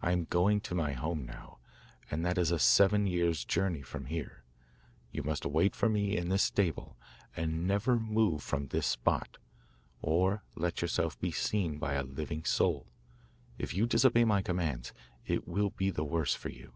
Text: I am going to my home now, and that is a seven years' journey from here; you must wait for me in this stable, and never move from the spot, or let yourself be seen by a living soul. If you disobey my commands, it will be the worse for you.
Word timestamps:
I 0.00 0.10
am 0.10 0.24
going 0.24 0.60
to 0.62 0.74
my 0.74 0.90
home 0.92 1.24
now, 1.24 1.58
and 2.10 2.24
that 2.24 2.36
is 2.36 2.50
a 2.50 2.58
seven 2.58 3.06
years' 3.06 3.44
journey 3.44 3.80
from 3.82 4.06
here; 4.06 4.42
you 5.12 5.22
must 5.22 5.46
wait 5.46 5.76
for 5.76 5.88
me 5.88 6.16
in 6.16 6.30
this 6.30 6.42
stable, 6.42 6.96
and 7.36 7.64
never 7.64 7.96
move 7.96 8.42
from 8.42 8.66
the 8.66 8.82
spot, 8.82 9.36
or 10.00 10.42
let 10.56 10.82
yourself 10.82 11.16
be 11.20 11.30
seen 11.30 11.78
by 11.78 11.94
a 11.94 12.02
living 12.02 12.42
soul. 12.44 12.88
If 13.56 13.72
you 13.72 13.86
disobey 13.86 14.24
my 14.24 14.42
commands, 14.42 14.92
it 15.28 15.46
will 15.46 15.70
be 15.70 15.90
the 15.92 16.02
worse 16.02 16.34
for 16.34 16.48
you. 16.48 16.72